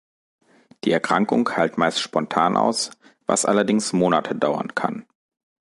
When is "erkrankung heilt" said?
0.91-1.77